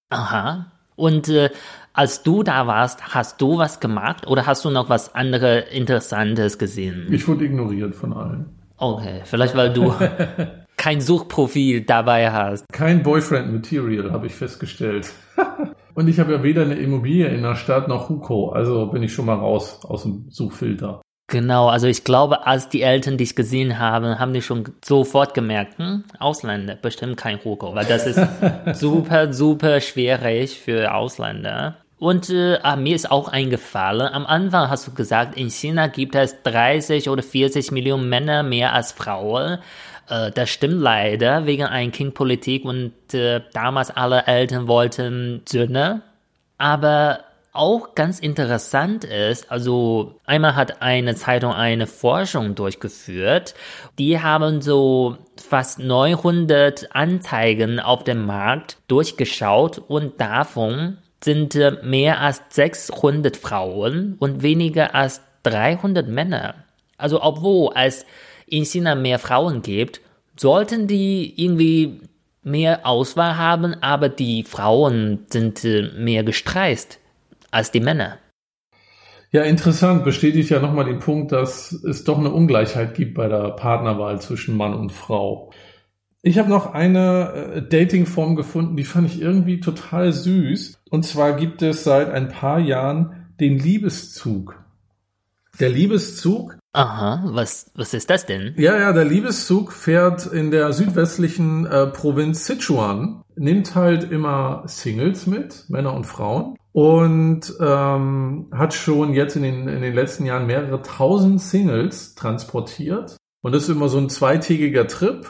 [0.09, 0.73] Aha.
[0.97, 1.51] Und äh,
[1.93, 6.57] als du da warst, hast du was gemacht oder hast du noch was anderes Interessantes
[6.57, 7.07] gesehen?
[7.11, 8.47] Ich wurde ignoriert von allen.
[8.79, 9.95] Okay, vielleicht weil du
[10.79, 12.65] kein Suchprofil dabei hast.
[12.73, 15.13] Kein Boyfriend Material, habe ich festgestellt.
[15.95, 19.13] Und ich habe ja weder eine Immobilie in der Stadt noch Huko, also bin ich
[19.13, 21.01] schon mal raus aus dem Suchfilter.
[21.29, 25.79] Genau, also ich glaube, als die Eltern dich gesehen haben, haben die schon sofort gemerkt,
[25.79, 28.21] hm, Ausländer, bestimmt kein Huko, weil das ist
[28.79, 31.79] super, super schwierig für Ausländer.
[32.05, 36.15] Und äh, ah, mir ist auch eingefallen, am Anfang hast du gesagt, in China gibt
[36.15, 39.57] es 30 oder 40 Millionen Männer mehr als Frauen.
[40.11, 46.03] Äh, das stimmt leider wegen Ein-Kind-Politik und äh, damals alle Eltern wollten Söhne.
[46.59, 47.21] Aber
[47.55, 53.55] auch ganz interessant ist, also einmal hat eine Zeitung eine Forschung durchgeführt.
[53.99, 62.21] Die haben so fast 900 Anzeigen auf dem Markt durchgeschaut und davon sind äh, mehr
[62.21, 66.55] als 600 Frauen und weniger als 300 Männer.
[66.97, 68.07] Also obwohl es
[68.47, 70.01] in China mehr Frauen gibt,
[70.37, 72.01] sollten die irgendwie
[72.43, 76.99] mehr Auswahl haben, aber die Frauen sind äh, mehr gestresst
[77.51, 78.19] als die Männer.
[79.31, 80.05] Ja, interessant.
[80.05, 84.57] Bestätigt ja nochmal den Punkt, dass es doch eine Ungleichheit gibt bei der Partnerwahl zwischen
[84.57, 85.51] Mann und Frau.
[86.23, 90.79] Ich habe noch eine äh, Datingform gefunden, die fand ich irgendwie total süß.
[90.95, 94.63] Und zwar gibt es seit ein paar Jahren den Liebeszug.
[95.59, 98.55] Der Liebeszug Aha, was, was ist das denn?
[98.57, 105.27] Ja, ja, der Liebeszug fährt in der südwestlichen äh, Provinz Sichuan, nimmt halt immer Singles
[105.27, 110.47] mit, Männer und Frauen, und ähm, hat schon jetzt in den, in den letzten Jahren
[110.47, 113.17] mehrere tausend Singles transportiert.
[113.43, 115.27] Und das ist immer so ein zweitägiger Trip.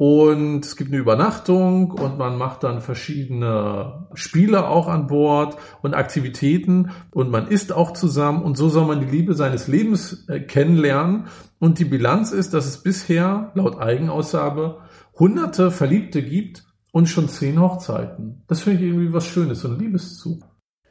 [0.00, 5.92] Und es gibt eine Übernachtung und man macht dann verschiedene Spiele auch an Bord und
[5.92, 10.40] Aktivitäten und man isst auch zusammen und so soll man die Liebe seines Lebens äh,
[10.40, 11.26] kennenlernen.
[11.58, 14.78] Und die Bilanz ist, dass es bisher laut Eigenaussage
[15.18, 18.42] hunderte Verliebte gibt und schon zehn Hochzeiten.
[18.48, 20.42] Das finde ich irgendwie was Schönes, so ein Liebeszug.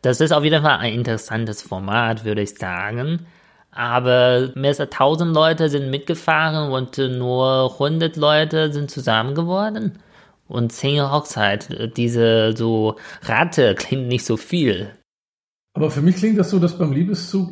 [0.04, 3.26] Das ist auf jeden Fall ein interessantes Format, würde ich sagen.
[3.72, 10.00] Aber mehr als 1000 Leute sind mitgefahren und nur 100 Leute sind zusammen geworden.
[10.48, 14.90] Und 10 Hochzeit, diese so Rate klingt nicht so viel.
[15.74, 17.52] Aber für mich klingt das so, dass beim Liebeszug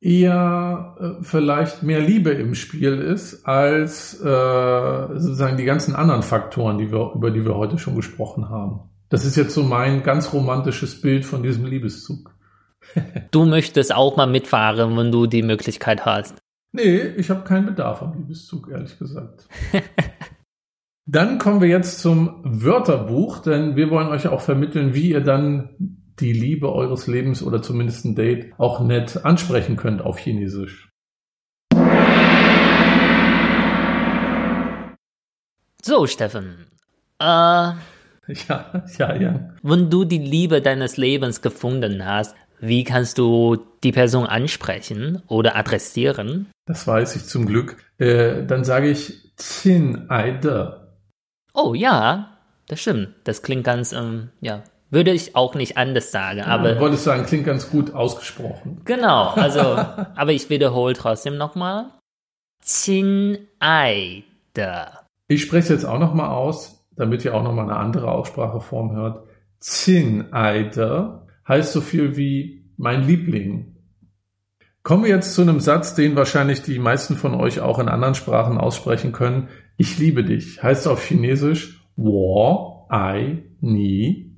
[0.00, 6.78] eher äh, vielleicht mehr Liebe im Spiel ist als äh, sozusagen die ganzen anderen Faktoren,
[6.78, 8.80] die wir, über die wir heute schon gesprochen haben.
[9.08, 12.37] Das ist jetzt so mein ganz romantisches Bild von diesem Liebeszug.
[13.30, 16.38] du möchtest auch mal mitfahren, wenn du die Möglichkeit hast.
[16.72, 19.48] Nee, ich habe keinen Bedarf am Liebeszug, ehrlich gesagt.
[21.06, 26.04] dann kommen wir jetzt zum Wörterbuch, denn wir wollen euch auch vermitteln, wie ihr dann
[26.20, 30.90] die Liebe eures Lebens oder zumindest ein Date auch nett ansprechen könnt auf Chinesisch.
[35.82, 36.66] So, Steffen.
[37.18, 37.24] Äh,
[38.48, 39.50] ja, ja, ja.
[39.62, 45.56] Wenn du die Liebe deines Lebens gefunden hast, wie kannst du die Person ansprechen oder
[45.56, 46.48] adressieren?
[46.66, 47.76] Das weiß ich zum Glück.
[47.98, 50.94] Äh, dann sage ich Qin Aide.
[51.54, 52.38] Oh ja,
[52.68, 53.14] das stimmt.
[53.24, 56.42] Das klingt ganz, ähm, ja, würde ich auch nicht anders sagen.
[56.42, 58.82] Aber ja, wolltest sagen, klingt ganz gut ausgesprochen.
[58.84, 61.86] Genau, also, aber ich wiederhole trotzdem nochmal.
[62.64, 64.86] Qin Aide.
[65.28, 69.22] Ich spreche es jetzt auch nochmal aus damit ihr auch nochmal eine andere Ausspracheform hört.
[69.60, 73.74] Zin-Eide heißt so viel wie mein Liebling.
[74.82, 78.14] Kommen wir jetzt zu einem Satz, den wahrscheinlich die meisten von euch auch in anderen
[78.14, 79.48] Sprachen aussprechen können.
[79.76, 80.62] Ich liebe dich.
[80.62, 84.30] Heißt auf Chinesisch wo ai ni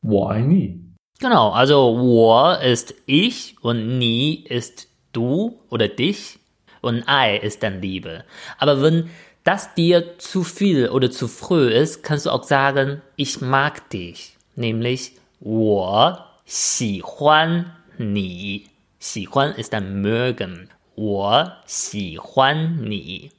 [0.00, 0.80] wo ai ni.
[1.18, 6.38] Genau, also wo ist ich und ni ist du oder dich
[6.80, 8.24] und ai ist dann Liebe.
[8.58, 9.10] Aber wenn
[9.44, 14.36] das dir zu viel oder zu früh ist, kannst du auch sagen, ich mag dich.
[14.54, 15.12] Nämlich,
[15.44, 17.65] 我喜欢
[17.97, 18.65] 你.
[18.99, 20.69] 喜欢 ist ein mögen.
[20.95, 23.31] 我喜欢你.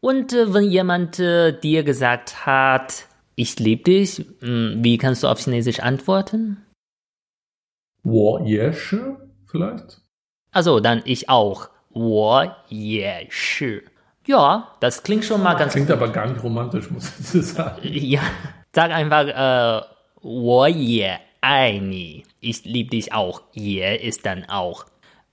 [0.00, 5.22] Und äh, wenn jemand äh, dir gesagt hat, ich liebe dich, mh, hm, wie kannst
[5.22, 6.64] du auf Chinesisch antworten?
[8.02, 9.16] 我也是,
[9.46, 10.00] vielleicht?
[10.52, 11.68] Also, dann ich auch.
[11.90, 13.84] 我也是.
[14.26, 17.80] Ja, das klingt schon mal ganz Klingt aber gar nicht romantisch, muss ich sagen.
[17.82, 18.20] Ja,
[18.72, 19.82] sag einfach, äh,
[20.20, 23.41] 我也 Eini, ich liebe dich auch.
[23.53, 24.85] Yeah ist dann auch.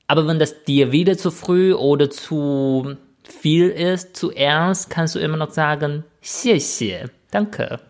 [0.08, 5.20] Aber wenn das dir wieder zu früh oder zu viel ist, zu ernst, kannst du
[5.20, 7.80] immer noch sagen, xie danke.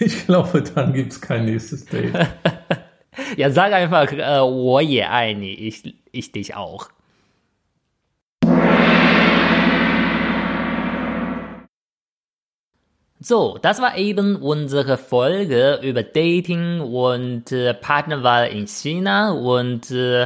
[0.00, 2.14] Ich glaube, dann gibt es kein nächstes Date.
[3.36, 4.40] ja, sag einfach, äh,
[5.42, 6.88] ich, ich dich auch.
[13.22, 20.22] So, das war eben unsere Folge über Dating und äh, Partnerwahl in China und äh,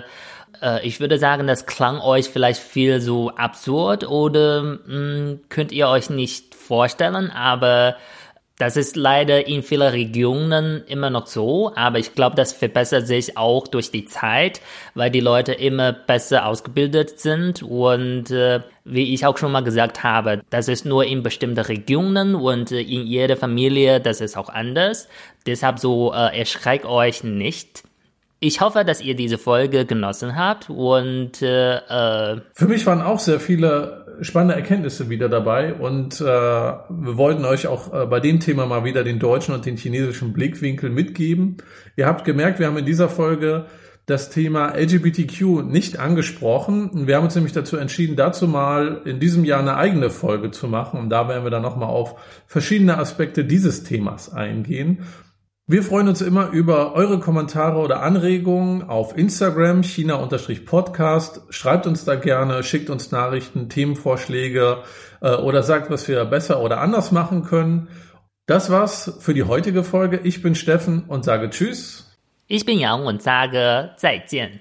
[0.63, 5.73] äh, ich würde sagen, das klang euch vielleicht viel so absurd oder mh, hm, könnt
[5.73, 7.97] ihr euch nicht vorstellen, aber
[8.59, 13.37] das ist leider in vielen Regionen immer noch so, aber ich glaube, das verbessert sich
[13.37, 14.61] auch durch die Zeit,
[14.95, 20.05] weil die Leute immer besser ausgebildet sind und äh, wie ich auch schon mal gesagt
[20.05, 24.51] habe, das ist nur in bestimmten Regionen und äh, in jeder Familie, das ist auch
[24.51, 25.09] anders.
[25.47, 27.83] Deshalb so äh, erschreckt euch nicht.
[28.39, 33.19] Ich hoffe, dass ihr diese Folge genossen habt und äh, äh, für mich waren auch
[33.19, 38.41] sehr viele spannende Erkenntnisse wieder dabei und äh, wir wollten euch auch äh, bei dem
[38.41, 41.57] Thema mal wieder den deutschen und den chinesischen Blickwinkel mitgeben.
[41.97, 43.67] Ihr habt gemerkt, wir haben in dieser Folge
[44.07, 47.07] das Thema LGBTQ nicht angesprochen.
[47.07, 50.69] Wir haben uns nämlich dazu entschieden, dazu mal in diesem Jahr eine eigene Folge zu
[50.69, 55.05] machen und da werden wir dann nochmal auf verschiedene Aspekte dieses Themas eingehen.
[55.67, 61.41] Wir freuen uns immer über eure Kommentare oder Anregungen auf Instagram, China-Podcast.
[61.49, 64.83] Schreibt uns da gerne, schickt uns Nachrichten, Themenvorschläge
[65.23, 67.89] äh, oder sagt, was wir besser oder anders machen können.
[68.45, 70.21] Das war's für die heutige Folge.
[70.23, 72.15] Ich bin Steffen und sage Tschüss.
[72.47, 74.61] Ich bin Yang und sage 再见.